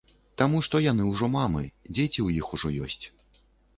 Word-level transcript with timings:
Таму 0.41 0.61
што 0.67 0.81
яны 0.85 1.03
ўжо 1.11 1.29
мамы, 1.35 1.61
дзеці 1.95 2.09
ў 2.09 2.41
іх 2.41 2.47
ужо 2.59 2.75
ёсць. 2.87 3.05